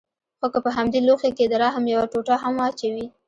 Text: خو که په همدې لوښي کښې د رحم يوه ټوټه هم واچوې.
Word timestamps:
خو 0.39 0.47
که 0.53 0.59
په 0.65 0.69
همدې 0.77 0.99
لوښي 1.07 1.29
کښې 1.37 1.45
د 1.49 1.53
رحم 1.63 1.83
يوه 1.93 2.05
ټوټه 2.11 2.35
هم 2.43 2.53
واچوې. 2.59 3.05